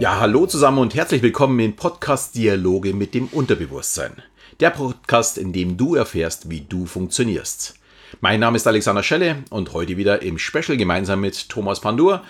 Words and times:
Ja, 0.00 0.18
hallo 0.18 0.46
zusammen 0.46 0.78
und 0.78 0.94
herzlich 0.94 1.20
willkommen 1.20 1.60
im 1.60 1.76
Podcast 1.76 2.34
Dialoge 2.34 2.94
mit 2.94 3.12
dem 3.12 3.26
Unterbewusstsein. 3.26 4.12
Der 4.58 4.70
Podcast, 4.70 5.36
in 5.36 5.52
dem 5.52 5.76
du 5.76 5.94
erfährst, 5.94 6.48
wie 6.48 6.62
du 6.62 6.86
funktionierst. 6.86 7.74
Mein 8.22 8.40
Name 8.40 8.56
ist 8.56 8.66
Alexander 8.66 9.02
Schelle 9.02 9.44
und 9.50 9.74
heute 9.74 9.98
wieder 9.98 10.22
im 10.22 10.38
Special 10.38 10.78
gemeinsam 10.78 11.20
mit 11.20 11.50
Thomas 11.50 11.80
Pandur. 11.80 12.24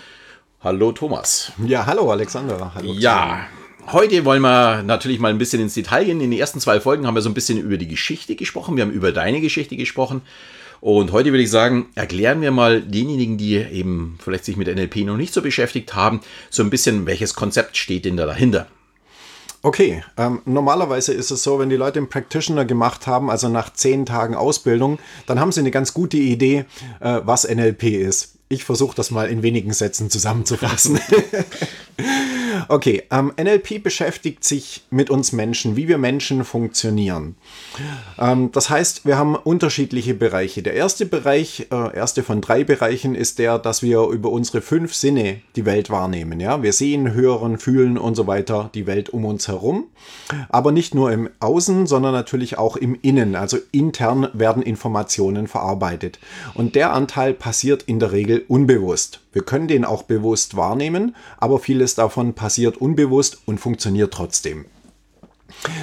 Hallo 0.60 0.90
Thomas. 0.90 1.52
Ja, 1.64 1.86
hallo 1.86 2.10
Alexander. 2.10 2.72
Hallo 2.74 2.92
ja, 2.92 3.46
heute 3.92 4.24
wollen 4.24 4.42
wir 4.42 4.82
natürlich 4.82 5.20
mal 5.20 5.28
ein 5.28 5.38
bisschen 5.38 5.62
ins 5.62 5.74
Detail 5.74 6.06
gehen. 6.06 6.20
In 6.20 6.32
den 6.32 6.40
ersten 6.40 6.58
zwei 6.58 6.80
Folgen 6.80 7.06
haben 7.06 7.14
wir 7.14 7.22
so 7.22 7.30
ein 7.30 7.34
bisschen 7.34 7.58
über 7.58 7.76
die 7.76 7.86
Geschichte 7.86 8.34
gesprochen. 8.34 8.74
Wir 8.74 8.82
haben 8.82 8.90
über 8.90 9.12
deine 9.12 9.40
Geschichte 9.40 9.76
gesprochen. 9.76 10.22
Und 10.80 11.12
heute 11.12 11.30
würde 11.30 11.42
ich 11.42 11.50
sagen, 11.50 11.88
erklären 11.94 12.40
wir 12.40 12.50
mal 12.50 12.80
denjenigen, 12.80 13.36
die 13.36 13.56
eben 13.56 14.18
vielleicht 14.22 14.44
sich 14.44 14.56
mit 14.56 14.66
NLP 14.66 14.96
noch 15.04 15.16
nicht 15.16 15.34
so 15.34 15.42
beschäftigt 15.42 15.94
haben, 15.94 16.20
so 16.48 16.62
ein 16.62 16.70
bisschen, 16.70 17.06
welches 17.06 17.34
Konzept 17.34 17.76
steht 17.76 18.06
denn 18.06 18.16
da 18.16 18.26
dahinter. 18.26 18.66
Okay, 19.62 20.02
ähm, 20.16 20.40
normalerweise 20.46 21.12
ist 21.12 21.30
es 21.30 21.42
so, 21.42 21.58
wenn 21.58 21.68
die 21.68 21.76
Leute 21.76 21.98
einen 21.98 22.08
Practitioner 22.08 22.64
gemacht 22.64 23.06
haben, 23.06 23.30
also 23.30 23.50
nach 23.50 23.70
zehn 23.74 24.06
Tagen 24.06 24.34
Ausbildung, 24.34 24.98
dann 25.26 25.38
haben 25.38 25.52
sie 25.52 25.60
eine 25.60 25.70
ganz 25.70 25.92
gute 25.92 26.16
Idee, 26.16 26.64
äh, 27.00 27.20
was 27.24 27.46
NLP 27.46 27.82
ist. 27.84 28.36
Ich 28.48 28.64
versuche 28.64 28.96
das 28.96 29.10
mal 29.10 29.28
in 29.28 29.42
wenigen 29.42 29.74
Sätzen 29.74 30.08
zusammenzufassen. 30.08 30.98
Okay, 32.68 33.02
ähm, 33.10 33.32
NLP 33.40 33.82
beschäftigt 33.82 34.44
sich 34.44 34.82
mit 34.90 35.10
uns 35.10 35.32
Menschen, 35.32 35.76
wie 35.76 35.88
wir 35.88 35.98
Menschen 35.98 36.44
funktionieren. 36.44 37.36
Ähm, 38.18 38.52
das 38.52 38.70
heißt, 38.70 39.06
wir 39.06 39.18
haben 39.18 39.36
unterschiedliche 39.36 40.14
Bereiche. 40.14 40.62
Der 40.62 40.74
erste 40.74 41.06
Bereich, 41.06 41.66
äh, 41.70 41.96
erste 41.96 42.22
von 42.22 42.40
drei 42.40 42.64
Bereichen, 42.64 43.14
ist 43.14 43.38
der, 43.38 43.58
dass 43.58 43.82
wir 43.82 44.08
über 44.08 44.30
unsere 44.30 44.60
fünf 44.60 44.94
Sinne 44.94 45.40
die 45.56 45.64
Welt 45.64 45.90
wahrnehmen. 45.90 46.40
Ja? 46.40 46.62
Wir 46.62 46.72
sehen, 46.72 47.12
hören, 47.14 47.58
fühlen 47.58 47.98
und 47.98 48.14
so 48.14 48.26
weiter 48.26 48.70
die 48.74 48.86
Welt 48.86 49.10
um 49.10 49.24
uns 49.24 49.48
herum. 49.48 49.88
Aber 50.48 50.72
nicht 50.72 50.94
nur 50.94 51.12
im 51.12 51.30
Außen, 51.40 51.86
sondern 51.86 52.12
natürlich 52.12 52.58
auch 52.58 52.76
im 52.76 52.98
Innen. 53.00 53.36
Also 53.36 53.58
intern 53.72 54.28
werden 54.32 54.62
Informationen 54.62 55.46
verarbeitet. 55.46 56.18
Und 56.54 56.74
der 56.74 56.92
Anteil 56.92 57.34
passiert 57.34 57.82
in 57.84 57.98
der 57.98 58.12
Regel 58.12 58.44
unbewusst. 58.48 59.20
Wir 59.32 59.42
können 59.42 59.68
den 59.68 59.84
auch 59.84 60.02
bewusst 60.02 60.56
wahrnehmen, 60.56 61.14
aber 61.38 61.60
vieles 61.60 61.94
davon 61.94 62.34
passiert 62.34 62.49
unbewusst 62.58 63.38
und 63.46 63.58
funktioniert 63.58 64.12
trotzdem. 64.12 64.66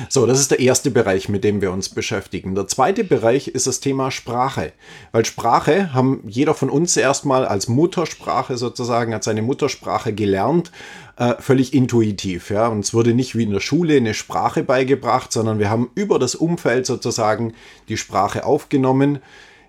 So, 0.09 0.25
das 0.25 0.39
ist 0.39 0.51
der 0.51 0.59
erste 0.59 0.91
Bereich, 0.91 1.29
mit 1.29 1.43
dem 1.43 1.61
wir 1.61 1.71
uns 1.71 1.89
beschäftigen. 1.89 2.55
Der 2.55 2.67
zweite 2.67 3.03
Bereich 3.03 3.49
ist 3.49 3.67
das 3.67 3.79
Thema 3.79 4.11
Sprache. 4.11 4.73
Weil 5.11 5.25
Sprache 5.25 5.93
haben 5.93 6.23
jeder 6.27 6.53
von 6.53 6.69
uns 6.69 6.97
erstmal 6.97 7.45
als 7.45 7.67
Muttersprache 7.67 8.57
sozusagen, 8.57 9.13
als 9.13 9.25
seine 9.25 9.41
Muttersprache 9.41 10.13
gelernt, 10.13 10.71
äh, 11.17 11.35
völlig 11.39 11.73
intuitiv. 11.73 12.49
Ja? 12.49 12.67
Uns 12.67 12.93
wurde 12.93 13.13
nicht 13.13 13.35
wie 13.35 13.43
in 13.43 13.51
der 13.51 13.59
Schule 13.59 13.97
eine 13.97 14.13
Sprache 14.13 14.63
beigebracht, 14.63 15.31
sondern 15.31 15.59
wir 15.59 15.69
haben 15.69 15.89
über 15.95 16.19
das 16.19 16.35
Umfeld 16.35 16.85
sozusagen 16.85 17.53
die 17.89 17.97
Sprache 17.97 18.45
aufgenommen. 18.45 19.19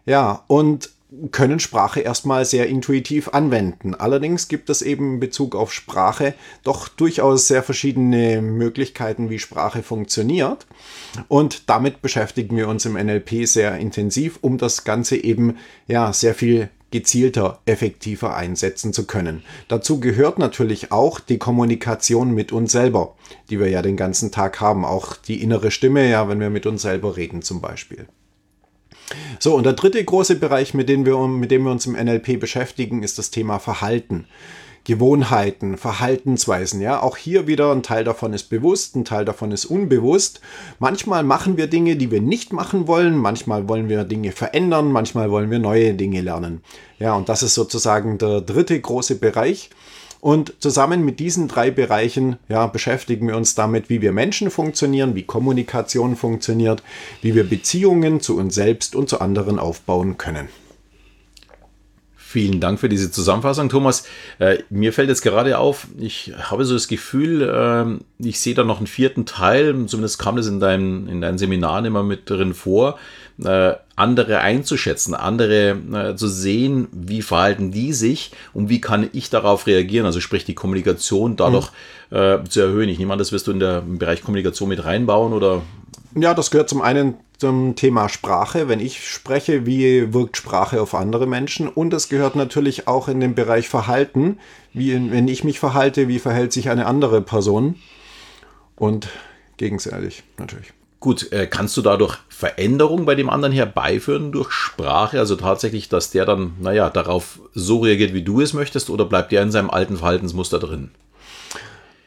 Ja, 0.06 0.44
und 0.46 0.90
können 1.30 1.58
Sprache 1.58 2.00
erstmal 2.00 2.44
sehr 2.44 2.68
intuitiv 2.68 3.28
anwenden. 3.28 3.94
Allerdings 3.94 4.48
gibt 4.48 4.68
es 4.68 4.82
eben 4.82 5.14
in 5.14 5.20
Bezug 5.20 5.56
auf 5.56 5.72
Sprache 5.72 6.34
doch 6.64 6.88
durchaus 6.88 7.48
sehr 7.48 7.62
verschiedene 7.62 8.42
Möglichkeiten, 8.42 9.30
wie 9.30 9.38
Sprache 9.38 9.82
funktioniert. 9.82 10.66
Und 11.28 11.70
damit 11.70 12.02
beschäftigen 12.02 12.56
wir 12.56 12.68
uns 12.68 12.84
im 12.84 12.92
NLP 12.92 13.46
sehr 13.46 13.78
intensiv, 13.78 14.38
um 14.42 14.58
das 14.58 14.84
Ganze 14.84 15.16
eben 15.16 15.56
ja 15.86 16.12
sehr 16.12 16.34
viel 16.34 16.68
gezielter, 16.90 17.60
effektiver 17.66 18.34
einsetzen 18.34 18.92
zu 18.92 19.06
können. 19.06 19.42
Dazu 19.68 20.00
gehört 20.00 20.38
natürlich 20.38 20.90
auch 20.90 21.20
die 21.20 21.38
Kommunikation 21.38 22.32
mit 22.32 22.52
uns 22.52 22.72
selber, 22.72 23.14
die 23.50 23.60
wir 23.60 23.68
ja 23.68 23.82
den 23.82 23.96
ganzen 23.96 24.30
Tag 24.30 24.60
haben. 24.60 24.84
Auch 24.84 25.16
die 25.16 25.42
innere 25.42 25.70
Stimme, 25.70 26.08
ja, 26.08 26.28
wenn 26.28 26.40
wir 26.40 26.50
mit 26.50 26.66
uns 26.66 26.82
selber 26.82 27.16
reden 27.16 27.42
zum 27.42 27.60
Beispiel. 27.60 28.06
So, 29.38 29.54
und 29.54 29.64
der 29.64 29.72
dritte 29.72 30.04
große 30.04 30.36
Bereich, 30.36 30.74
mit 30.74 30.88
dem, 30.88 31.06
wir, 31.06 31.18
mit 31.26 31.50
dem 31.50 31.64
wir 31.64 31.70
uns 31.70 31.86
im 31.86 31.92
NLP 31.92 32.38
beschäftigen, 32.40 33.02
ist 33.02 33.18
das 33.18 33.30
Thema 33.30 33.58
Verhalten. 33.58 34.26
Gewohnheiten, 34.88 35.76
Verhaltensweisen, 35.76 36.80
ja, 36.80 37.02
auch 37.02 37.18
hier 37.18 37.46
wieder 37.46 37.72
ein 37.72 37.82
Teil 37.82 38.04
davon 38.04 38.32
ist 38.32 38.44
bewusst, 38.44 38.96
ein 38.96 39.04
Teil 39.04 39.26
davon 39.26 39.52
ist 39.52 39.66
unbewusst. 39.66 40.40
Manchmal 40.78 41.24
machen 41.24 41.58
wir 41.58 41.66
Dinge, 41.66 41.96
die 41.96 42.10
wir 42.10 42.22
nicht 42.22 42.54
machen 42.54 42.86
wollen, 42.86 43.14
manchmal 43.14 43.68
wollen 43.68 43.90
wir 43.90 44.04
Dinge 44.04 44.32
verändern, 44.32 44.90
manchmal 44.90 45.30
wollen 45.30 45.50
wir 45.50 45.58
neue 45.58 45.92
Dinge 45.92 46.22
lernen. 46.22 46.62
Ja, 46.98 47.14
und 47.14 47.28
das 47.28 47.42
ist 47.42 47.52
sozusagen 47.52 48.16
der 48.16 48.40
dritte 48.40 48.80
große 48.80 49.16
Bereich. 49.16 49.68
Und 50.20 50.54
zusammen 50.58 51.04
mit 51.04 51.20
diesen 51.20 51.48
drei 51.48 51.70
Bereichen 51.70 52.36
ja, 52.48 52.66
beschäftigen 52.66 53.28
wir 53.28 53.36
uns 53.36 53.54
damit, 53.54 53.88
wie 53.88 54.02
wir 54.02 54.12
Menschen 54.12 54.50
funktionieren, 54.50 55.14
wie 55.14 55.22
Kommunikation 55.22 56.16
funktioniert, 56.16 56.82
wie 57.22 57.34
wir 57.34 57.48
Beziehungen 57.48 58.20
zu 58.20 58.36
uns 58.36 58.54
selbst 58.54 58.96
und 58.96 59.08
zu 59.08 59.20
anderen 59.20 59.58
aufbauen 59.58 60.18
können. 60.18 60.48
Vielen 62.30 62.60
Dank 62.60 62.78
für 62.78 62.90
diese 62.90 63.10
Zusammenfassung, 63.10 63.70
Thomas. 63.70 64.04
Äh, 64.38 64.58
mir 64.68 64.92
fällt 64.92 65.08
jetzt 65.08 65.22
gerade 65.22 65.56
auf, 65.56 65.86
ich 65.98 66.34
habe 66.38 66.66
so 66.66 66.74
das 66.74 66.86
Gefühl, 66.86 67.40
äh, 67.40 68.22
ich 68.22 68.38
sehe 68.38 68.54
da 68.54 68.64
noch 68.64 68.76
einen 68.76 68.86
vierten 68.86 69.24
Teil, 69.24 69.86
zumindest 69.86 70.18
kam 70.18 70.36
das 70.36 70.46
in, 70.46 70.60
deinem, 70.60 71.08
in 71.08 71.22
deinen 71.22 71.38
Seminaren 71.38 71.86
immer 71.86 72.02
mit 72.02 72.28
drin 72.28 72.52
vor, 72.52 72.98
äh, 73.42 73.72
andere 73.96 74.40
einzuschätzen, 74.40 75.14
andere 75.14 75.70
äh, 75.70 76.16
zu 76.16 76.28
sehen, 76.28 76.88
wie 76.92 77.22
verhalten 77.22 77.70
die 77.70 77.94
sich 77.94 78.30
und 78.52 78.68
wie 78.68 78.82
kann 78.82 79.08
ich 79.14 79.30
darauf 79.30 79.66
reagieren, 79.66 80.04
also 80.04 80.20
sprich 80.20 80.44
die 80.44 80.54
Kommunikation 80.54 81.34
dadurch 81.36 81.70
mhm. 82.10 82.44
zu 82.50 82.60
erhöhen. 82.60 82.90
Ich 82.90 82.98
nehme 82.98 83.14
an, 83.14 83.18
das 83.18 83.32
wirst 83.32 83.46
du 83.46 83.52
in 83.52 83.60
der, 83.60 83.78
im 83.78 83.98
Bereich 83.98 84.20
Kommunikation 84.20 84.68
mit 84.68 84.84
reinbauen 84.84 85.32
oder 85.32 85.62
ja, 86.14 86.34
das 86.34 86.50
gehört 86.50 86.68
zum 86.68 86.82
einen 86.82 87.14
zum 87.38 87.76
Thema 87.76 88.08
Sprache. 88.08 88.68
Wenn 88.68 88.80
ich 88.80 89.08
spreche, 89.08 89.64
wie 89.64 90.12
wirkt 90.12 90.36
Sprache 90.36 90.82
auf 90.82 90.94
andere 90.94 91.26
Menschen? 91.26 91.68
Und 91.68 91.94
es 91.94 92.08
gehört 92.08 92.36
natürlich 92.36 92.88
auch 92.88 93.08
in 93.08 93.20
den 93.20 93.34
Bereich 93.34 93.68
Verhalten. 93.68 94.38
Wie, 94.72 94.92
wenn 95.10 95.28
ich 95.28 95.44
mich 95.44 95.58
verhalte, 95.60 96.08
wie 96.08 96.18
verhält 96.18 96.52
sich 96.52 96.68
eine 96.68 96.86
andere 96.86 97.22
Person? 97.22 97.76
Und 98.76 99.08
gegenseitig 99.56 100.24
natürlich. 100.36 100.72
Gut, 101.00 101.30
äh, 101.30 101.46
kannst 101.46 101.76
du 101.76 101.82
dadurch 101.82 102.18
Veränderungen 102.28 103.06
bei 103.06 103.14
dem 103.14 103.30
anderen 103.30 103.52
herbeiführen 103.52 104.32
durch 104.32 104.50
Sprache? 104.50 105.20
Also 105.20 105.36
tatsächlich, 105.36 105.88
dass 105.88 106.10
der 106.10 106.24
dann, 106.24 106.54
naja, 106.60 106.90
darauf 106.90 107.38
so 107.54 107.78
reagiert, 107.78 108.14
wie 108.14 108.22
du 108.22 108.40
es 108.40 108.52
möchtest, 108.52 108.90
oder 108.90 109.04
bleibt 109.04 109.30
der 109.30 109.42
in 109.42 109.52
seinem 109.52 109.70
alten 109.70 109.96
Verhaltensmuster 109.96 110.58
drin? 110.58 110.90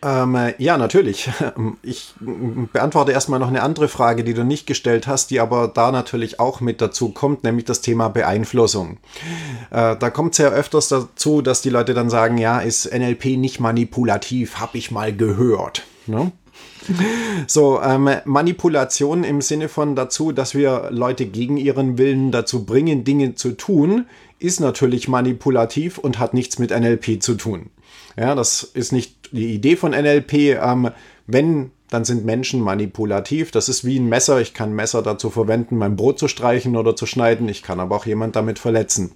Ähm, 0.03 0.35
äh, 0.35 0.53
ja, 0.57 0.77
natürlich. 0.77 1.29
Ich 1.83 2.13
beantworte 2.73 3.11
erstmal 3.11 3.39
noch 3.39 3.47
eine 3.47 3.63
andere 3.63 3.87
Frage, 3.87 4.23
die 4.23 4.33
du 4.33 4.43
nicht 4.43 4.67
gestellt 4.67 5.07
hast, 5.07 5.31
die 5.31 5.39
aber 5.39 5.67
da 5.67 5.91
natürlich 5.91 6.39
auch 6.39 6.61
mit 6.61 6.81
dazu 6.81 7.09
kommt, 7.09 7.43
nämlich 7.43 7.65
das 7.65 7.81
Thema 7.81 8.09
Beeinflussung. 8.09 8.97
Äh, 9.69 9.95
da 9.97 10.09
kommt 10.09 10.33
es 10.33 10.37
ja 10.39 10.49
öfters 10.49 10.87
dazu, 10.87 11.41
dass 11.41 11.61
die 11.61 11.69
Leute 11.69 11.93
dann 11.93 12.09
sagen, 12.09 12.37
ja, 12.37 12.59
ist 12.59 12.91
NLP 12.91 13.37
nicht 13.37 13.59
manipulativ, 13.59 14.59
habe 14.59 14.77
ich 14.77 14.91
mal 14.91 15.15
gehört. 15.15 15.83
Ne? 16.07 16.31
So, 17.47 17.81
ähm, 17.81 18.09
Manipulation 18.25 19.23
im 19.23 19.41
Sinne 19.41 19.69
von 19.69 19.95
dazu, 19.95 20.31
dass 20.31 20.55
wir 20.55 20.89
Leute 20.89 21.25
gegen 21.27 21.57
ihren 21.57 21.97
Willen 21.97 22.31
dazu 22.31 22.65
bringen, 22.65 23.03
Dinge 23.03 23.35
zu 23.35 23.51
tun, 23.51 24.05
ist 24.39 24.59
natürlich 24.59 25.07
manipulativ 25.07 25.97
und 25.99 26.17
hat 26.17 26.33
nichts 26.33 26.59
mit 26.59 26.71
NLP 26.71 27.21
zu 27.21 27.35
tun. 27.35 27.69
Ja, 28.17 28.35
das 28.35 28.63
ist 28.63 28.91
nicht 28.91 29.20
die 29.31 29.53
Idee 29.53 29.75
von 29.75 29.91
NLP. 29.91 30.33
Ähm, 30.33 30.91
wenn, 31.27 31.71
dann 31.89 32.05
sind 32.05 32.25
Menschen 32.25 32.61
manipulativ. 32.61 33.51
Das 33.51 33.69
ist 33.69 33.85
wie 33.85 33.99
ein 33.99 34.09
Messer. 34.09 34.41
Ich 34.41 34.53
kann 34.53 34.71
ein 34.71 34.75
Messer 34.75 35.01
dazu 35.01 35.29
verwenden, 35.29 35.77
mein 35.77 35.95
Brot 35.95 36.19
zu 36.19 36.27
streichen 36.27 36.75
oder 36.75 36.95
zu 36.95 37.05
schneiden. 37.05 37.49
Ich 37.49 37.63
kann 37.63 37.79
aber 37.79 37.95
auch 37.95 38.05
jemand 38.05 38.35
damit 38.35 38.59
verletzen. 38.59 39.11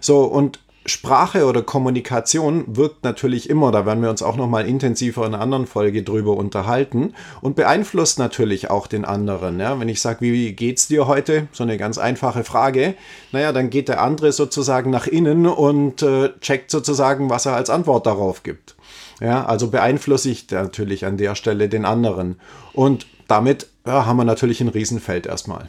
So, 0.00 0.24
und 0.24 0.60
Sprache 0.88 1.44
oder 1.44 1.62
Kommunikation 1.62 2.64
wirkt 2.66 3.04
natürlich 3.04 3.50
immer, 3.50 3.70
da 3.70 3.84
werden 3.84 4.02
wir 4.02 4.10
uns 4.10 4.22
auch 4.22 4.36
noch 4.36 4.48
mal 4.48 4.66
intensiver 4.66 5.26
in 5.26 5.34
einer 5.34 5.42
anderen 5.42 5.66
Folge 5.66 6.02
drüber 6.02 6.36
unterhalten 6.36 7.14
und 7.42 7.56
beeinflusst 7.56 8.18
natürlich 8.18 8.70
auch 8.70 8.86
den 8.86 9.04
anderen. 9.04 9.60
Ja? 9.60 9.78
Wenn 9.78 9.88
ich 9.88 10.00
sage, 10.00 10.20
wie 10.22 10.52
geht's 10.52 10.88
dir 10.88 11.06
heute? 11.06 11.48
So 11.52 11.62
eine 11.62 11.76
ganz 11.76 11.98
einfache 11.98 12.42
Frage. 12.42 12.94
Naja, 13.32 13.52
dann 13.52 13.70
geht 13.70 13.88
der 13.88 14.00
andere 14.02 14.32
sozusagen 14.32 14.90
nach 14.90 15.06
innen 15.06 15.46
und 15.46 16.02
äh, 16.02 16.30
checkt 16.40 16.70
sozusagen, 16.70 17.28
was 17.28 17.46
er 17.46 17.54
als 17.54 17.70
Antwort 17.70 18.06
darauf 18.06 18.42
gibt. 18.42 18.74
Ja, 19.20 19.44
also 19.46 19.68
beeinflusse 19.68 20.30
ich 20.30 20.50
natürlich 20.50 21.04
an 21.04 21.16
der 21.16 21.34
Stelle 21.34 21.68
den 21.68 21.84
anderen. 21.84 22.36
Und 22.72 23.06
damit 23.26 23.66
ja, 23.86 24.06
haben 24.06 24.16
wir 24.16 24.24
natürlich 24.24 24.60
ein 24.60 24.68
Riesenfeld 24.68 25.26
erstmal. 25.26 25.68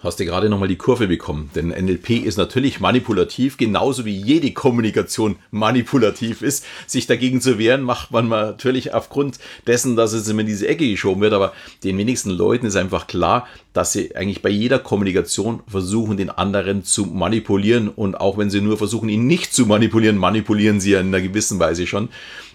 Hast 0.00 0.20
du 0.20 0.24
gerade 0.24 0.48
nochmal 0.48 0.68
die 0.68 0.76
Kurve 0.76 1.08
bekommen. 1.08 1.50
Denn 1.54 1.68
NLP 1.68 2.10
ist 2.10 2.36
natürlich 2.36 2.80
manipulativ, 2.80 3.56
genauso 3.56 4.04
wie 4.04 4.16
jede 4.16 4.52
Kommunikation 4.52 5.36
manipulativ 5.50 6.42
ist. 6.42 6.64
Sich 6.86 7.06
dagegen 7.06 7.40
zu 7.40 7.58
wehren, 7.58 7.82
macht 7.82 8.10
man 8.12 8.28
natürlich 8.28 8.94
aufgrund 8.94 9.38
dessen, 9.66 9.96
dass 9.96 10.12
es 10.12 10.28
immer 10.28 10.42
in 10.42 10.46
diese 10.46 10.68
Ecke 10.68 10.88
geschoben 10.88 11.20
wird. 11.20 11.32
Aber 11.32 11.52
den 11.82 11.98
wenigsten 11.98 12.30
Leuten 12.30 12.66
ist 12.66 12.76
einfach 12.76 13.06
klar, 13.06 13.46
dass 13.72 13.92
sie 13.92 14.14
eigentlich 14.14 14.42
bei 14.42 14.50
jeder 14.50 14.78
Kommunikation 14.78 15.60
versuchen, 15.66 16.16
den 16.16 16.30
anderen 16.30 16.84
zu 16.84 17.06
manipulieren. 17.06 17.88
Und 17.88 18.14
auch 18.20 18.38
wenn 18.38 18.50
sie 18.50 18.60
nur 18.60 18.78
versuchen, 18.78 19.08
ihn 19.08 19.26
nicht 19.26 19.52
zu 19.52 19.66
manipulieren, 19.66 20.16
manipulieren 20.16 20.80
sie 20.80 20.92
ja 20.92 21.00
in 21.00 21.08
einer 21.08 21.20
gewissen 21.20 21.58
Weise 21.58 21.86
schon. 21.86 22.08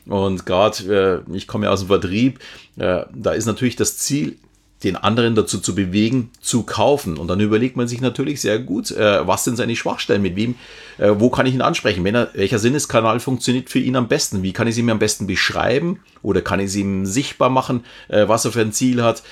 Und 0.05 0.45
gerade, 0.45 1.23
äh, 1.29 1.35
ich 1.35 1.47
komme 1.47 1.65
ja 1.65 1.71
aus 1.71 1.79
dem 1.79 1.87
Vertrieb, 1.87 2.39
äh, 2.77 3.03
da 3.13 3.31
ist 3.31 3.45
natürlich 3.45 3.75
das 3.75 3.97
Ziel, 3.97 4.37
den 4.83 4.95
anderen 4.95 5.35
dazu 5.35 5.59
zu 5.59 5.75
bewegen, 5.75 6.31
zu 6.41 6.63
kaufen. 6.63 7.17
Und 7.17 7.27
dann 7.27 7.39
überlegt 7.39 7.77
man 7.77 7.87
sich 7.87 8.01
natürlich 8.01 8.41
sehr 8.41 8.59
gut, 8.59 8.91
äh, 8.91 9.25
was 9.25 9.43
sind 9.43 9.55
seine 9.55 9.75
Schwachstellen, 9.75 10.21
mit 10.21 10.35
wem, 10.35 10.55
äh, 10.97 11.11
wo 11.15 11.29
kann 11.29 11.45
ich 11.45 11.53
ihn 11.53 11.61
ansprechen, 11.61 12.05
er, 12.05 12.29
welcher 12.33 12.59
Sinneskanal 12.59 13.19
funktioniert 13.19 13.69
für 13.69 13.79
ihn 13.79 13.95
am 13.95 14.07
besten, 14.07 14.43
wie 14.43 14.53
kann 14.53 14.67
ich 14.67 14.75
sie 14.75 14.83
mir 14.83 14.91
am 14.91 14.99
besten 14.99 15.27
beschreiben? 15.27 15.99
Oder 16.21 16.41
kann 16.41 16.59
ich 16.59 16.71
sie 16.71 16.81
ihm 16.81 17.05
sichtbar 17.05 17.49
machen, 17.49 17.85
äh, 18.09 18.27
was 18.27 18.45
er 18.45 18.51
für 18.51 18.61
ein 18.61 18.73
Ziel 18.73 19.03
hat, 19.03 19.23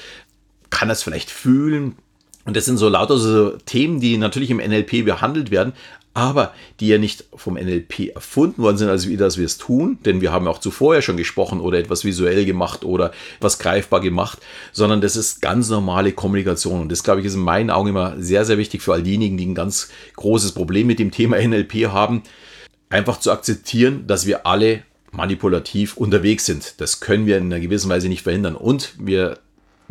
kann 0.69 0.89
er 0.89 0.93
es 0.93 1.03
vielleicht 1.03 1.29
fühlen. 1.29 1.95
Und 2.45 2.57
das 2.57 2.65
sind 2.65 2.77
so 2.77 2.89
lauter 2.89 3.17
so 3.17 3.51
Themen, 3.65 3.99
die 3.99 4.17
natürlich 4.17 4.49
im 4.49 4.57
NLP 4.57 5.05
behandelt 5.05 5.51
werden, 5.51 5.73
aber 6.13 6.53
die 6.79 6.87
ja 6.87 6.97
nicht 6.97 7.25
vom 7.33 7.53
NLP 7.53 8.15
erfunden 8.15 8.61
worden 8.61 8.77
sind, 8.77 8.89
als 8.89 9.07
wie 9.07 9.17
das 9.17 9.37
wir 9.37 9.45
es 9.45 9.57
tun, 9.57 9.97
denn 10.05 10.19
wir 10.19 10.31
haben 10.31 10.47
auch 10.47 10.59
zuvor 10.59 10.95
ja 10.95 11.01
schon 11.01 11.15
gesprochen 11.15 11.61
oder 11.61 11.77
etwas 11.77 12.03
visuell 12.03 12.45
gemacht 12.45 12.83
oder 12.83 13.11
etwas 13.37 13.59
greifbar 13.59 14.01
gemacht, 14.01 14.39
sondern 14.73 14.99
das 14.99 15.15
ist 15.15 15.41
ganz 15.41 15.69
normale 15.69 16.11
Kommunikation. 16.11 16.81
Und 16.81 16.91
das, 16.91 17.03
glaube 17.03 17.21
ich, 17.21 17.27
ist 17.27 17.35
in 17.35 17.41
meinen 17.41 17.69
Augen 17.69 17.89
immer 17.89 18.15
sehr, 18.17 18.43
sehr 18.43 18.57
wichtig 18.57 18.81
für 18.81 18.93
all 18.93 19.03
diejenigen, 19.03 19.37
die 19.37 19.45
ein 19.45 19.55
ganz 19.55 19.89
großes 20.17 20.51
Problem 20.51 20.87
mit 20.87 20.99
dem 20.99 21.11
Thema 21.11 21.37
NLP 21.37 21.87
haben, 21.87 22.23
einfach 22.89 23.19
zu 23.19 23.31
akzeptieren, 23.31 24.05
dass 24.07 24.25
wir 24.25 24.45
alle 24.45 24.83
manipulativ 25.11 25.97
unterwegs 25.97 26.45
sind. 26.45 26.75
Das 26.81 26.99
können 26.99 27.25
wir 27.25 27.37
in 27.37 27.45
einer 27.45 27.59
gewissen 27.59 27.89
Weise 27.89 28.09
nicht 28.09 28.23
verhindern. 28.23 28.55
Und 28.55 28.95
wir 28.97 29.37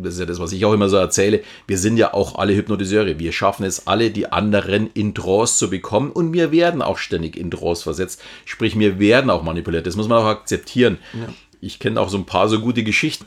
das 0.03 0.15
ist 0.15 0.21
ja 0.21 0.27
das, 0.27 0.39
was 0.39 0.53
ich 0.53 0.65
auch 0.65 0.73
immer 0.73 0.89
so 0.89 0.97
erzähle, 0.97 1.43
wir 1.67 1.79
sind 1.79 1.97
ja 1.97 2.15
auch 2.15 2.37
alle 2.37 2.55
Hypnotiseure. 2.55 3.19
Wir 3.19 3.33
schaffen 3.33 3.65
es 3.65 3.87
alle, 3.87 4.11
die 4.11 4.31
anderen 4.33 4.91
in 4.95 5.15
Trance 5.15 5.57
zu 5.57 5.71
bekommen 5.71 6.11
und 6.11 6.33
wir 6.33 6.53
werden 6.53 6.83
auch 6.83 6.99
ständig 6.99 7.37
in 7.37 7.51
Trance 7.51 7.83
versetzt. 7.83 8.23
Sprich, 8.45 8.79
wir 8.79 8.99
werden 8.99 9.31
auch 9.31 9.43
manipuliert. 9.43 9.87
Das 9.87 9.97
muss 9.97 10.09
man 10.09 10.19
auch 10.19 10.27
akzeptieren. 10.27 10.99
Ja. 11.13 11.33
Ich 11.61 11.79
kenne 11.79 12.01
auch 12.01 12.09
so 12.09 12.17
ein 12.17 12.27
paar 12.27 12.49
so 12.49 12.61
gute 12.61 12.83
Geschichten, 12.83 13.27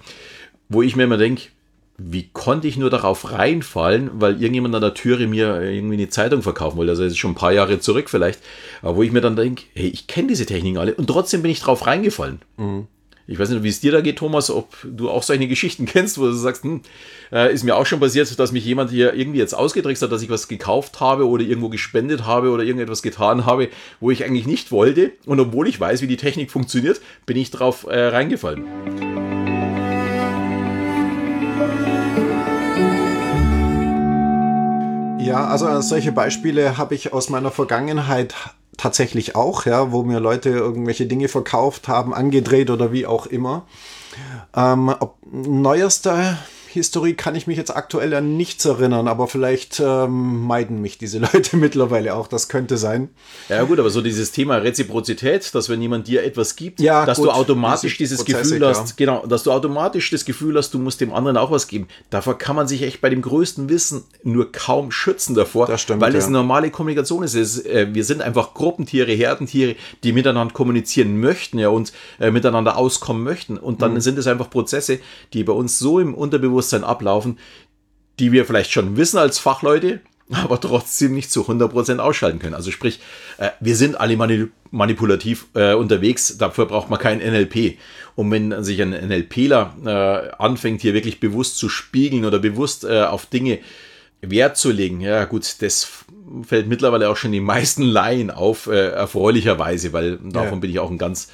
wo 0.69 0.81
ich 0.81 0.95
mir 0.95 1.03
immer 1.03 1.17
denke, 1.17 1.43
wie 1.97 2.29
konnte 2.33 2.67
ich 2.67 2.77
nur 2.77 2.89
darauf 2.89 3.31
reinfallen, 3.31 4.09
weil 4.15 4.33
irgendjemand 4.33 4.73
an 4.75 4.81
der 4.81 4.95
Türe 4.95 5.27
mir 5.27 5.61
irgendwie 5.61 5.95
eine 5.95 6.09
Zeitung 6.09 6.41
verkaufen 6.41 6.77
wollte. 6.77 6.91
Also 6.91 7.03
das 7.03 7.13
ist 7.13 7.19
schon 7.19 7.31
ein 7.31 7.35
paar 7.35 7.53
Jahre 7.53 7.79
zurück 7.79 8.09
vielleicht. 8.09 8.39
Aber 8.81 8.95
wo 8.95 9.03
ich 9.03 9.11
mir 9.11 9.21
dann 9.21 9.35
denke, 9.35 9.63
hey, 9.73 9.87
ich 9.87 10.07
kenne 10.07 10.29
diese 10.29 10.45
Techniken 10.45 10.79
alle 10.79 10.95
und 10.95 11.07
trotzdem 11.07 11.43
bin 11.43 11.51
ich 11.51 11.61
drauf 11.61 11.85
reingefallen. 11.85 12.41
Mhm. 12.57 12.87
Ich 13.25 13.39
weiß 13.39 13.49
nicht, 13.49 13.63
wie 13.63 13.69
es 13.69 13.79
dir 13.79 13.91
da 13.91 14.01
geht, 14.01 14.17
Thomas, 14.17 14.49
ob 14.49 14.75
du 14.83 15.09
auch 15.09 15.23
solche 15.23 15.47
Geschichten 15.47 15.85
kennst, 15.87 16.17
wo 16.17 16.25
du 16.25 16.33
sagst, 16.33 16.63
hm, 16.63 16.81
äh, 17.31 17.53
ist 17.53 17.63
mir 17.63 17.75
auch 17.75 17.85
schon 17.85 17.99
passiert, 17.99 18.37
dass 18.39 18.51
mich 18.51 18.65
jemand 18.65 18.91
hier 18.91 19.13
irgendwie 19.13 19.39
jetzt 19.39 19.53
ausgetrickst 19.53 20.03
hat, 20.03 20.11
dass 20.11 20.21
ich 20.21 20.29
was 20.29 20.47
gekauft 20.47 20.99
habe 20.99 21.27
oder 21.27 21.43
irgendwo 21.43 21.69
gespendet 21.69 22.25
habe 22.25 22.49
oder 22.49 22.63
irgendetwas 22.63 23.01
getan 23.01 23.45
habe, 23.45 23.69
wo 23.99 24.11
ich 24.11 24.25
eigentlich 24.25 24.47
nicht 24.47 24.71
wollte. 24.71 25.11
Und 25.25 25.39
obwohl 25.39 25.67
ich 25.67 25.79
weiß, 25.79 26.01
wie 26.01 26.07
die 26.07 26.17
Technik 26.17 26.51
funktioniert, 26.51 26.99
bin 27.25 27.37
ich 27.37 27.51
drauf 27.51 27.85
äh, 27.89 28.07
reingefallen. 28.07 29.12
Ja, 35.25 35.47
also 35.47 35.81
solche 35.81 36.11
Beispiele 36.11 36.77
habe 36.77 36.95
ich 36.95 37.13
aus 37.13 37.29
meiner 37.29 37.51
Vergangenheit 37.51 38.35
tatsächlich 38.77 39.35
auch, 39.35 39.65
ja, 39.65 39.91
wo 39.91 40.03
mir 40.03 40.19
Leute 40.19 40.49
irgendwelche 40.49 41.05
Dinge 41.05 41.27
verkauft 41.27 41.87
haben, 41.87 42.13
angedreht 42.13 42.69
oder 42.69 42.91
wie 42.91 43.05
auch 43.05 43.25
immer. 43.25 43.65
Ähm, 44.55 44.89
ob 44.89 45.17
neuester 45.31 46.37
Historie 46.73 47.13
kann 47.13 47.35
ich 47.35 47.47
mich 47.47 47.57
jetzt 47.57 47.75
aktuell 47.75 48.13
an 48.15 48.35
nichts 48.35 48.65
erinnern, 48.65 49.07
aber 49.07 49.27
vielleicht 49.27 49.79
ähm, 49.79 50.41
meiden 50.41 50.81
mich 50.81 50.97
diese 50.97 51.19
Leute 51.33 51.55
mittlerweile 51.57 52.15
auch. 52.15 52.27
Das 52.27 52.49
könnte 52.49 52.77
sein. 52.77 53.09
Ja, 53.49 53.63
gut, 53.63 53.79
aber 53.79 53.89
so 53.89 54.01
dieses 54.01 54.31
Thema 54.31 54.57
Reziprozität, 54.57 55.53
dass 55.53 55.69
wenn 55.69 55.81
jemand 55.81 56.07
dir 56.07 56.23
etwas 56.23 56.55
gibt, 56.55 56.79
ja, 56.79 57.05
dass 57.05 57.17
gut, 57.17 57.27
du 57.27 57.31
automatisch 57.31 57.97
dieses 57.97 58.23
Prozesse, 58.23 58.55
Gefühl 58.55 58.67
hast, 58.67 58.89
ja. 58.89 58.95
genau, 58.97 59.25
dass 59.25 59.43
du 59.43 59.51
automatisch 59.51 60.09
das 60.09 60.25
Gefühl 60.25 60.57
hast, 60.57 60.73
du 60.73 60.79
musst 60.79 60.99
dem 60.99 61.13
anderen 61.13 61.37
auch 61.37 61.51
was 61.51 61.67
geben. 61.67 61.87
Davor 62.09 62.37
kann 62.37 62.55
man 62.55 62.67
sich 62.67 62.81
echt 62.81 63.01
bei 63.01 63.09
dem 63.09 63.21
größten 63.21 63.69
Wissen 63.69 64.03
nur 64.23 64.51
kaum 64.51 64.91
schützen 64.91 65.35
davor, 65.35 65.67
das 65.67 65.81
stimmt, 65.81 66.01
weil 66.01 66.13
ja. 66.13 66.19
es 66.19 66.25
eine 66.25 66.37
normale 66.37 66.71
Kommunikation 66.71 67.23
ist. 67.23 67.35
ist 67.35 67.65
äh, 67.65 67.87
wir 67.93 68.03
sind 68.03 68.21
einfach 68.21 68.53
Gruppentiere, 68.53 69.11
Herdentiere, 69.11 69.75
die 70.03 70.11
miteinander 70.11 70.53
kommunizieren 70.53 71.19
möchten 71.19 71.59
ja 71.59 71.69
und 71.69 71.93
äh, 72.19 72.31
miteinander 72.31 72.77
auskommen 72.77 73.23
möchten. 73.23 73.57
Und 73.57 73.81
dann 73.81 73.93
mhm. 73.93 74.01
sind 74.01 74.17
es 74.17 74.27
einfach 74.27 74.49
Prozesse, 74.49 74.99
die 75.33 75.43
bei 75.43 75.53
uns 75.53 75.79
so 75.79 75.99
im 75.99 76.13
Unterbewusstsein 76.13 76.62
Unterbewusstsein 76.63 76.83
ablaufen, 76.83 77.39
die 78.19 78.31
wir 78.31 78.45
vielleicht 78.45 78.71
schon 78.71 78.97
wissen 78.97 79.17
als 79.17 79.39
Fachleute, 79.39 80.01
aber 80.31 80.59
trotzdem 80.59 81.13
nicht 81.13 81.31
zu 81.31 81.41
100% 81.41 81.99
ausschalten 81.99 82.39
können. 82.39 82.53
Also 82.53 82.71
sprich, 82.71 82.99
äh, 83.37 83.49
wir 83.59 83.75
sind 83.75 83.99
alle 83.99 84.49
manipulativ 84.71 85.47
äh, 85.55 85.73
unterwegs, 85.73 86.37
dafür 86.37 86.65
braucht 86.65 86.89
man 86.89 86.99
kein 86.99 87.19
NLP. 87.19 87.77
Und 88.15 88.31
wenn 88.31 88.63
sich 88.63 88.81
ein 88.81 88.91
NLPler 88.91 89.75
äh, 89.85 90.41
anfängt, 90.41 90.81
hier 90.81 90.93
wirklich 90.93 91.19
bewusst 91.19 91.57
zu 91.57 91.69
spiegeln 91.69 92.25
oder 92.25 92.39
bewusst 92.39 92.85
auf 92.85 93.25
Dinge 93.25 93.59
Wert 94.21 94.55
zu 94.55 94.71
legen, 94.71 95.01
ja 95.01 95.25
gut, 95.25 95.61
das 95.61 96.05
fällt 96.43 96.67
mittlerweile 96.67 97.09
auch 97.09 97.17
schon 97.17 97.33
die 97.33 97.41
meisten 97.41 97.83
Laien 97.83 98.31
auf, 98.31 98.67
erfreulicherweise, 98.67 99.91
weil 99.91 100.17
davon 100.17 100.53
ja. 100.53 100.59
bin 100.59 100.69
ich 100.69 100.79
auch 100.79 100.91
ein 100.91 100.97
ganz, 100.97 101.29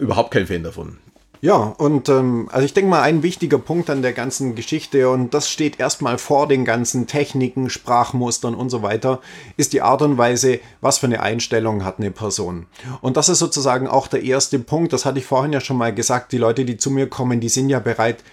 überhaupt 0.00 0.30
kein 0.30 0.46
Fan 0.46 0.62
davon. 0.62 0.98
Ja, 1.40 1.74
und 1.78 2.08
ähm, 2.08 2.48
also 2.50 2.64
ich 2.64 2.72
denke 2.72 2.90
mal, 2.90 3.02
ein 3.02 3.22
wichtiger 3.22 3.58
Punkt 3.58 3.90
an 3.90 4.02
der 4.02 4.12
ganzen 4.12 4.54
Geschichte, 4.54 5.10
und 5.10 5.34
das 5.34 5.50
steht 5.50 5.78
erstmal 5.78 6.18
vor 6.18 6.48
den 6.48 6.64
ganzen 6.64 7.06
Techniken, 7.06 7.68
Sprachmustern 7.68 8.54
und 8.54 8.70
so 8.70 8.82
weiter, 8.82 9.20
ist 9.56 9.72
die 9.72 9.82
Art 9.82 10.02
und 10.02 10.16
Weise, 10.18 10.60
was 10.80 10.98
für 10.98 11.06
eine 11.06 11.20
Einstellung 11.20 11.84
hat 11.84 11.98
eine 11.98 12.10
Person. 12.10 12.66
Und 13.02 13.16
das 13.16 13.28
ist 13.28 13.38
sozusagen 13.38 13.86
auch 13.86 14.08
der 14.08 14.22
erste 14.22 14.58
Punkt, 14.58 14.92
das 14.92 15.04
hatte 15.04 15.18
ich 15.18 15.26
vorhin 15.26 15.52
ja 15.52 15.60
schon 15.60 15.76
mal 15.76 15.94
gesagt, 15.94 16.32
die 16.32 16.38
Leute, 16.38 16.64
die 16.64 16.78
zu 16.78 16.90
mir 16.90 17.08
kommen, 17.08 17.40
die 17.40 17.48
sind 17.48 17.68
ja 17.68 17.80
bereit, 17.80 18.24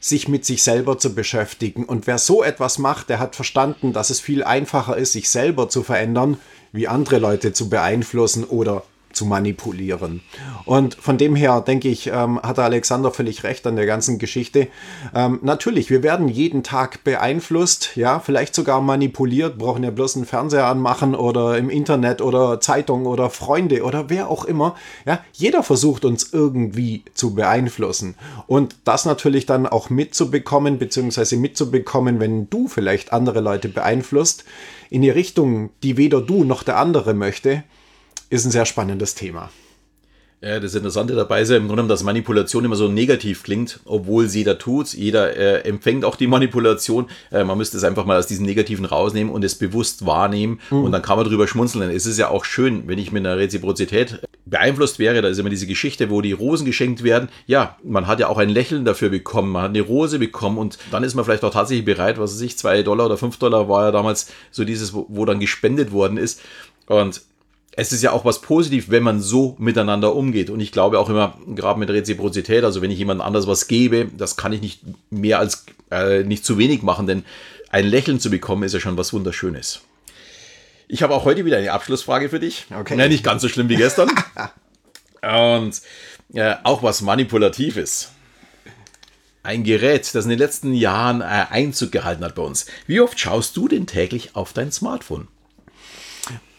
sich 0.00 0.28
mit 0.28 0.44
sich 0.44 0.62
selber 0.62 0.98
zu 0.98 1.14
beschäftigen. 1.14 1.84
Und 1.84 2.06
wer 2.06 2.18
so 2.18 2.42
etwas 2.42 2.78
macht, 2.78 3.08
der 3.08 3.18
hat 3.18 3.34
verstanden, 3.34 3.92
dass 3.92 4.10
es 4.10 4.20
viel 4.20 4.44
einfacher 4.44 4.96
ist, 4.96 5.12
sich 5.12 5.28
selber 5.28 5.68
zu 5.68 5.82
verändern, 5.82 6.38
wie 6.72 6.88
andere 6.88 7.18
Leute 7.18 7.52
zu 7.52 7.68
beeinflussen 7.68 8.44
oder 8.44 8.84
zu 9.18 9.26
manipulieren. 9.26 10.20
Und 10.64 10.94
von 10.94 11.18
dem 11.18 11.34
her, 11.34 11.60
denke 11.60 11.88
ich, 11.88 12.06
ähm, 12.06 12.40
hat 12.40 12.60
Alexander 12.60 13.10
völlig 13.10 13.42
recht 13.42 13.66
an 13.66 13.74
der 13.74 13.84
ganzen 13.84 14.20
Geschichte. 14.20 14.68
Ähm, 15.12 15.40
natürlich, 15.42 15.90
wir 15.90 16.04
werden 16.04 16.28
jeden 16.28 16.62
Tag 16.62 17.02
beeinflusst, 17.02 17.96
ja, 17.96 18.20
vielleicht 18.20 18.54
sogar 18.54 18.80
manipuliert, 18.80 19.58
brauchen 19.58 19.82
ja 19.82 19.90
bloß 19.90 20.14
einen 20.14 20.24
Fernseher 20.24 20.66
anmachen 20.66 21.16
oder 21.16 21.58
im 21.58 21.68
Internet 21.68 22.22
oder 22.22 22.60
Zeitung 22.60 23.06
oder 23.06 23.28
Freunde 23.28 23.82
oder 23.82 24.08
wer 24.08 24.30
auch 24.30 24.44
immer. 24.44 24.76
Ja, 25.04 25.18
jeder 25.32 25.64
versucht 25.64 26.04
uns 26.04 26.32
irgendwie 26.32 27.02
zu 27.14 27.34
beeinflussen. 27.34 28.14
Und 28.46 28.76
das 28.84 29.04
natürlich 29.04 29.46
dann 29.46 29.66
auch 29.66 29.90
mitzubekommen, 29.90 30.78
beziehungsweise 30.78 31.36
mitzubekommen, 31.36 32.20
wenn 32.20 32.48
du 32.50 32.68
vielleicht 32.68 33.12
andere 33.12 33.40
Leute 33.40 33.68
beeinflusst, 33.68 34.44
in 34.90 35.02
die 35.02 35.10
Richtung, 35.10 35.70
die 35.82 35.96
weder 35.96 36.20
du 36.20 36.44
noch 36.44 36.62
der 36.62 36.78
andere 36.78 37.14
möchte, 37.14 37.64
ist 38.30 38.44
ein 38.44 38.50
sehr 38.50 38.66
spannendes 38.66 39.14
Thema. 39.14 39.50
Ja, 40.40 40.60
das 40.60 40.76
Interessante 40.76 41.16
dabei 41.16 41.40
ist 41.40 41.50
ja 41.50 41.56
im 41.56 41.66
Grunde 41.66 41.88
dass 41.88 42.04
Manipulation 42.04 42.64
immer 42.64 42.76
so 42.76 42.86
negativ 42.86 43.42
klingt, 43.42 43.80
obwohl 43.84 44.26
es 44.26 44.36
jeder 44.36 44.56
tut. 44.56 44.92
Jeder 44.92 45.36
äh, 45.36 45.68
empfängt 45.68 46.04
auch 46.04 46.14
die 46.14 46.28
Manipulation. 46.28 47.10
Äh, 47.32 47.42
man 47.42 47.58
müsste 47.58 47.76
es 47.76 47.82
einfach 47.82 48.04
mal 48.04 48.16
aus 48.16 48.28
diesem 48.28 48.46
Negativen 48.46 48.84
rausnehmen 48.84 49.32
und 49.32 49.44
es 49.44 49.56
bewusst 49.56 50.06
wahrnehmen 50.06 50.60
mhm. 50.70 50.84
und 50.84 50.92
dann 50.92 51.02
kann 51.02 51.16
man 51.16 51.26
drüber 51.26 51.48
schmunzeln. 51.48 51.90
Es 51.90 52.06
ist 52.06 52.18
ja 52.18 52.28
auch 52.28 52.44
schön, 52.44 52.86
wenn 52.86 53.00
ich 53.00 53.10
mit 53.10 53.26
einer 53.26 53.36
Reziprozität 53.36 54.20
beeinflusst 54.46 55.00
wäre. 55.00 55.22
Da 55.22 55.28
ist 55.28 55.38
immer 55.38 55.50
diese 55.50 55.66
Geschichte, 55.66 56.08
wo 56.08 56.20
die 56.20 56.32
Rosen 56.32 56.64
geschenkt 56.64 57.02
werden. 57.02 57.30
Ja, 57.46 57.76
man 57.82 58.06
hat 58.06 58.20
ja 58.20 58.28
auch 58.28 58.38
ein 58.38 58.48
Lächeln 58.48 58.84
dafür 58.84 59.08
bekommen. 59.08 59.50
Man 59.50 59.62
hat 59.62 59.70
eine 59.70 59.80
Rose 59.80 60.20
bekommen 60.20 60.58
und 60.58 60.78
dann 60.92 61.02
ist 61.02 61.16
man 61.16 61.24
vielleicht 61.24 61.42
auch 61.42 61.52
tatsächlich 61.52 61.84
bereit, 61.84 62.16
was 62.16 62.34
weiß 62.34 62.42
ich, 62.42 62.56
zwei 62.56 62.84
Dollar 62.84 63.06
oder 63.06 63.16
fünf 63.16 63.38
Dollar 63.38 63.68
war 63.68 63.86
ja 63.86 63.90
damals 63.90 64.30
so 64.52 64.64
dieses, 64.64 64.94
wo, 64.94 65.04
wo 65.08 65.24
dann 65.24 65.40
gespendet 65.40 65.90
worden 65.90 66.16
ist. 66.16 66.40
Und 66.86 67.22
es 67.78 67.92
ist 67.92 68.02
ja 68.02 68.10
auch 68.10 68.24
was 68.24 68.40
positiv, 68.40 68.90
wenn 68.90 69.04
man 69.04 69.20
so 69.20 69.54
miteinander 69.60 70.16
umgeht. 70.16 70.50
Und 70.50 70.58
ich 70.58 70.72
glaube 70.72 70.98
auch 70.98 71.08
immer, 71.08 71.38
gerade 71.46 71.78
mit 71.78 71.88
Reziprozität, 71.88 72.64
also 72.64 72.82
wenn 72.82 72.90
ich 72.90 72.98
jemand 72.98 73.20
anders 73.20 73.46
was 73.46 73.68
gebe, 73.68 74.08
das 74.16 74.36
kann 74.36 74.52
ich 74.52 74.60
nicht 74.60 74.80
mehr 75.10 75.38
als 75.38 75.64
äh, 75.92 76.24
nicht 76.24 76.44
zu 76.44 76.58
wenig 76.58 76.82
machen, 76.82 77.06
denn 77.06 77.24
ein 77.70 77.86
Lächeln 77.86 78.18
zu 78.18 78.30
bekommen 78.30 78.64
ist 78.64 78.72
ja 78.72 78.80
schon 78.80 78.96
was 78.96 79.12
Wunderschönes. 79.12 79.82
Ich 80.88 81.04
habe 81.04 81.14
auch 81.14 81.24
heute 81.24 81.44
wieder 81.44 81.58
eine 81.58 81.70
Abschlussfrage 81.70 82.28
für 82.30 82.40
dich. 82.40 82.66
Okay. 82.76 82.98
Ja, 82.98 83.06
nicht 83.06 83.22
ganz 83.22 83.42
so 83.42 83.48
schlimm 83.48 83.68
wie 83.68 83.76
gestern. 83.76 84.10
Und 85.22 85.80
äh, 86.34 86.56
auch 86.64 86.82
was 86.82 87.00
Manipulatives. 87.00 88.10
ein 89.44 89.62
Gerät, 89.62 90.12
das 90.16 90.24
in 90.24 90.30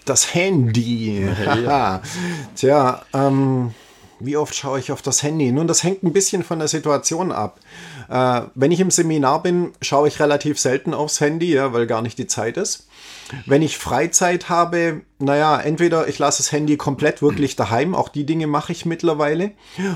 Das 0.10 0.34
Handy. 0.34 1.30
Ja. 1.64 2.02
Tja, 2.56 3.04
ähm, 3.14 3.74
wie 4.20 4.38
oft 4.38 4.56
schaue 4.56 4.80
ich 4.80 4.92
auf 4.92 5.02
das 5.02 5.22
Handy? 5.24 5.52
Nun, 5.52 5.68
das 5.68 5.84
hängt 5.84 6.04
ein 6.04 6.14
bisschen 6.14 6.44
von 6.44 6.58
der 6.58 6.68
Situation 6.68 7.32
ab. 7.32 7.60
Äh, 8.10 8.42
wenn 8.56 8.72
ich 8.72 8.80
im 8.80 8.90
Seminar 8.90 9.44
bin, 9.44 9.72
schaue 9.82 10.08
ich 10.08 10.20
relativ 10.20 10.60
selten 10.60 10.94
aufs 10.94 11.22
Handy, 11.22 11.54
ja, 11.54 11.74
weil 11.74 11.86
gar 11.86 12.02
nicht 12.02 12.18
die 12.18 12.28
Zeit 12.28 12.58
ist. 12.58 12.88
Wenn 13.46 13.62
ich 13.62 13.78
Freizeit 13.78 14.50
habe, 14.50 15.02
naja, 15.20 15.60
entweder 15.60 16.08
ich 16.08 16.18
lasse 16.18 16.42
das 16.42 16.52
Handy 16.52 16.78
komplett 16.78 17.22
wirklich 17.22 17.56
daheim, 17.56 17.94
auch 17.94 18.10
die 18.10 18.26
Dinge 18.26 18.48
mache 18.48 18.72
ich 18.72 18.88
mittlerweile. 18.88 19.52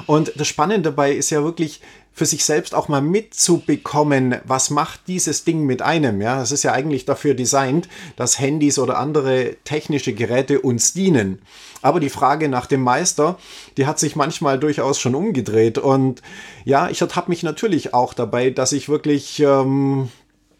Und 0.05 0.33
das 0.35 0.47
Spannende 0.47 0.91
dabei 0.91 1.13
ist 1.13 1.31
ja 1.31 1.43
wirklich, 1.43 1.81
für 2.13 2.25
sich 2.25 2.45
selbst 2.45 2.75
auch 2.75 2.87
mal 2.87 3.01
mitzubekommen, 3.01 4.35
was 4.45 4.69
macht 4.69 5.01
dieses 5.07 5.43
Ding 5.43 5.65
mit 5.65 5.81
einem. 5.81 6.21
Ja, 6.21 6.41
es 6.41 6.51
ist 6.51 6.63
ja 6.63 6.71
eigentlich 6.71 7.05
dafür 7.05 7.33
designt, 7.33 7.89
dass 8.15 8.39
Handys 8.39 8.77
oder 8.77 8.99
andere 8.99 9.55
technische 9.63 10.13
Geräte 10.13 10.61
uns 10.61 10.93
dienen. 10.93 11.41
Aber 11.81 11.99
die 11.99 12.09
Frage 12.09 12.49
nach 12.49 12.67
dem 12.67 12.81
Meister, 12.81 13.37
die 13.77 13.87
hat 13.87 13.99
sich 13.99 14.15
manchmal 14.15 14.59
durchaus 14.59 14.99
schon 14.99 15.15
umgedreht. 15.15 15.79
Und 15.79 16.21
ja, 16.65 16.89
ich 16.89 17.01
ertappe 17.01 17.29
mich 17.29 17.41
natürlich 17.41 17.93
auch 17.93 18.13
dabei, 18.13 18.51
dass 18.51 18.71
ich 18.71 18.89
wirklich 18.89 19.39
ähm, 19.39 20.09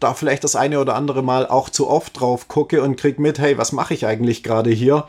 da 0.00 0.12
vielleicht 0.14 0.42
das 0.42 0.56
eine 0.56 0.80
oder 0.80 0.96
andere 0.96 1.22
Mal 1.22 1.46
auch 1.46 1.70
zu 1.70 1.88
oft 1.88 2.18
drauf 2.18 2.48
gucke 2.48 2.82
und 2.82 2.96
krieg 2.96 3.20
mit, 3.20 3.38
hey, 3.38 3.56
was 3.58 3.72
mache 3.72 3.94
ich 3.94 4.06
eigentlich 4.06 4.42
gerade 4.42 4.70
hier, 4.70 5.06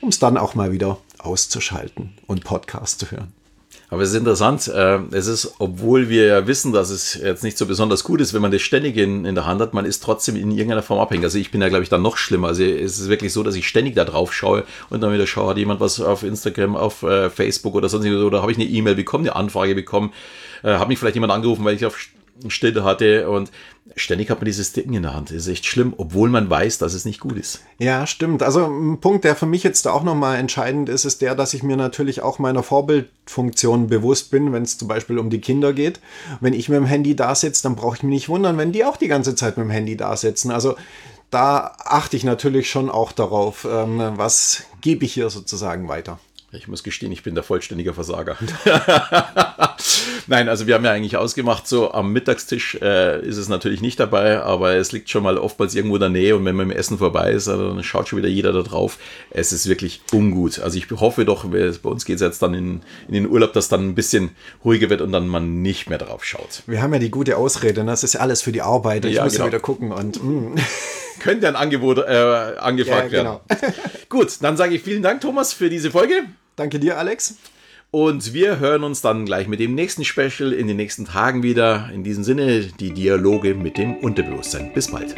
um 0.00 0.08
es 0.08 0.18
dann 0.18 0.36
auch 0.36 0.56
mal 0.56 0.72
wieder 0.72 0.98
auszuschalten 1.18 2.12
und 2.26 2.44
Podcast 2.44 2.98
zu 2.98 3.10
hören. 3.10 3.43
Aber 3.90 4.02
es 4.02 4.10
ist 4.10 4.16
interessant, 4.16 4.68
äh, 4.68 4.98
es 5.12 5.26
ist, 5.26 5.54
obwohl 5.58 6.08
wir 6.08 6.26
ja 6.26 6.46
wissen, 6.46 6.72
dass 6.72 6.90
es 6.90 7.14
jetzt 7.14 7.44
nicht 7.44 7.58
so 7.58 7.66
besonders 7.66 8.02
gut 8.02 8.20
ist, 8.20 8.34
wenn 8.34 8.42
man 8.42 8.50
das 8.50 8.62
ständig 8.62 8.96
in, 8.96 9.24
in 9.24 9.34
der 9.34 9.46
Hand 9.46 9.60
hat, 9.60 9.74
man 9.74 9.84
ist 9.84 10.02
trotzdem 10.02 10.36
in 10.36 10.50
irgendeiner 10.50 10.82
Form 10.82 11.00
abhängig. 11.00 11.24
Also 11.24 11.38
ich 11.38 11.50
bin 11.50 11.60
ja, 11.60 11.68
glaube 11.68 11.82
ich, 11.82 11.88
dann 11.88 12.02
noch 12.02 12.16
schlimmer. 12.16 12.48
Also 12.48 12.64
es 12.64 12.98
ist 12.98 13.08
wirklich 13.08 13.32
so, 13.32 13.42
dass 13.42 13.54
ich 13.54 13.68
ständig 13.68 13.94
da 13.94 14.04
drauf 14.04 14.32
schaue 14.32 14.64
und 14.90 15.02
dann 15.02 15.12
wieder 15.12 15.26
schaue, 15.26 15.50
hat 15.50 15.58
jemand 15.58 15.80
was 15.80 16.00
auf 16.00 16.22
Instagram, 16.22 16.76
auf 16.76 17.02
äh, 17.02 17.30
Facebook 17.30 17.74
oder 17.74 17.88
sonst 17.88 18.06
oder 18.06 18.42
habe 18.42 18.52
ich 18.52 18.58
eine 18.58 18.66
E-Mail 18.66 18.94
bekommen, 18.94 19.24
eine 19.24 19.36
Anfrage 19.36 19.74
bekommen, 19.74 20.12
äh, 20.62 20.72
habe 20.72 20.88
mich 20.88 20.98
vielleicht 20.98 21.16
jemand 21.16 21.32
angerufen, 21.32 21.64
weil 21.64 21.74
ich 21.74 21.86
auf 21.86 21.96
Stille 22.48 22.84
hatte 22.84 23.28
und 23.30 23.50
ständig 23.96 24.30
hat 24.30 24.38
man 24.38 24.46
dieses 24.46 24.72
Ding 24.72 24.92
in 24.92 25.02
der 25.02 25.14
Hand. 25.14 25.30
Das 25.30 25.36
ist 25.36 25.48
echt 25.48 25.66
schlimm, 25.66 25.94
obwohl 25.96 26.28
man 26.28 26.48
weiß, 26.48 26.78
dass 26.78 26.94
es 26.94 27.04
nicht 27.04 27.20
gut 27.20 27.36
ist. 27.36 27.60
Ja, 27.78 28.06
stimmt. 28.06 28.42
Also 28.42 28.66
ein 28.66 29.00
Punkt, 29.00 29.24
der 29.24 29.36
für 29.36 29.46
mich 29.46 29.62
jetzt 29.62 29.86
auch 29.86 30.02
nochmal 30.02 30.38
entscheidend 30.38 30.88
ist, 30.88 31.04
ist 31.04 31.22
der, 31.22 31.34
dass 31.34 31.54
ich 31.54 31.62
mir 31.62 31.76
natürlich 31.76 32.22
auch 32.22 32.38
meiner 32.38 32.62
Vorbildfunktion 32.62 33.88
bewusst 33.88 34.30
bin, 34.30 34.52
wenn 34.52 34.62
es 34.62 34.78
zum 34.78 34.88
Beispiel 34.88 35.18
um 35.18 35.30
die 35.30 35.40
Kinder 35.40 35.72
geht. 35.72 36.00
Wenn 36.40 36.54
ich 36.54 36.68
mit 36.68 36.78
dem 36.78 36.86
Handy 36.86 37.14
da 37.14 37.34
sitze, 37.34 37.62
dann 37.62 37.76
brauche 37.76 37.96
ich 37.96 38.02
mich 38.02 38.14
nicht 38.14 38.28
wundern, 38.28 38.58
wenn 38.58 38.72
die 38.72 38.84
auch 38.84 38.96
die 38.96 39.08
ganze 39.08 39.34
Zeit 39.34 39.56
mit 39.56 39.66
dem 39.66 39.70
Handy 39.70 39.96
da 39.96 40.16
sitzen. 40.16 40.50
Also 40.50 40.76
da 41.30 41.76
achte 41.78 42.16
ich 42.16 42.24
natürlich 42.24 42.70
schon 42.70 42.90
auch 42.90 43.12
darauf, 43.12 43.66
ähm, 43.70 44.00
was 44.16 44.64
gebe 44.80 45.04
ich 45.04 45.14
hier 45.14 45.30
sozusagen 45.30 45.88
weiter. 45.88 46.18
Ich 46.52 46.68
muss 46.68 46.84
gestehen, 46.84 47.10
ich 47.10 47.24
bin 47.24 47.34
der 47.34 47.42
vollständige 47.42 47.94
Versager. 47.94 48.36
Nein, 50.26 50.48
also 50.48 50.66
wir 50.66 50.74
haben 50.74 50.84
ja 50.84 50.92
eigentlich 50.92 51.16
ausgemacht, 51.16 51.66
so 51.68 51.92
am 51.92 52.12
Mittagstisch 52.12 52.76
äh, 52.80 53.24
ist 53.26 53.36
es 53.36 53.48
natürlich 53.48 53.80
nicht 53.80 54.00
dabei, 54.00 54.40
aber 54.40 54.74
es 54.74 54.92
liegt 54.92 55.10
schon 55.10 55.22
mal 55.22 55.38
oftmals 55.38 55.74
irgendwo 55.74 55.96
in 55.96 56.00
der 56.00 56.08
Nähe 56.08 56.36
und 56.36 56.44
wenn 56.44 56.56
man 56.56 56.70
im 56.70 56.76
Essen 56.76 56.98
vorbei 56.98 57.32
ist, 57.32 57.46
dann 57.46 57.82
schaut 57.82 58.08
schon 58.08 58.18
wieder 58.18 58.28
jeder 58.28 58.52
da 58.52 58.62
drauf. 58.62 58.98
Es 59.30 59.52
ist 59.52 59.68
wirklich 59.68 60.00
ungut. 60.12 60.58
Also 60.58 60.78
ich 60.78 60.90
hoffe 60.90 61.24
doch, 61.24 61.46
bei 61.46 61.68
uns 61.82 62.04
geht 62.04 62.16
es 62.16 62.22
jetzt 62.22 62.42
dann 62.42 62.54
in, 62.54 62.82
in, 63.08 63.14
den 63.14 63.28
Urlaub, 63.28 63.52
dass 63.52 63.68
dann 63.68 63.88
ein 63.88 63.94
bisschen 63.94 64.30
ruhiger 64.64 64.90
wird 64.90 65.00
und 65.00 65.12
dann 65.12 65.28
man 65.28 65.62
nicht 65.62 65.88
mehr 65.88 65.98
drauf 65.98 66.24
schaut. 66.24 66.62
Wir 66.66 66.82
haben 66.82 66.92
ja 66.92 66.98
die 66.98 67.10
gute 67.10 67.36
Ausrede, 67.36 67.84
ne? 67.84 67.90
das 67.90 68.04
ist 68.04 68.14
ja 68.14 68.20
alles 68.20 68.42
für 68.42 68.52
die 68.52 68.62
Arbeit. 68.62 69.04
Ich 69.04 69.14
ja, 69.14 69.24
muss 69.24 69.34
genau. 69.34 69.44
ja 69.44 69.50
wieder 69.50 69.60
gucken 69.60 69.92
und. 69.92 70.22
Mm. 70.22 70.54
Könnte 71.20 71.46
ein 71.46 71.56
Angebot 71.56 71.98
äh, 71.98 72.56
angefragt 72.58 73.12
ja, 73.12 73.22
genau. 73.22 73.40
werden. 73.48 73.74
Gut, 74.08 74.36
dann 74.40 74.56
sage 74.56 74.74
ich 74.74 74.82
vielen 74.82 75.02
Dank, 75.02 75.20
Thomas, 75.20 75.52
für 75.52 75.70
diese 75.70 75.90
Folge. 75.90 76.24
Danke 76.56 76.78
dir, 76.78 76.98
Alex. 76.98 77.36
Und 77.94 78.34
wir 78.34 78.58
hören 78.58 78.82
uns 78.82 79.02
dann 79.02 79.24
gleich 79.24 79.46
mit 79.46 79.60
dem 79.60 79.76
nächsten 79.76 80.04
Special 80.04 80.52
in 80.52 80.66
den 80.66 80.76
nächsten 80.76 81.04
Tagen 81.04 81.44
wieder. 81.44 81.90
In 81.94 82.02
diesem 82.02 82.24
Sinne, 82.24 82.62
die 82.80 82.90
Dialoge 82.90 83.54
mit 83.54 83.78
dem 83.78 83.98
Unterbewusstsein. 83.98 84.72
Bis 84.74 84.90
bald. 84.90 85.14